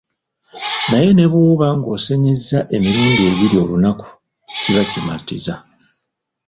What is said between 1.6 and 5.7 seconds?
ng'osenyezza emirundi ebiri olunaku kiba kimatiza.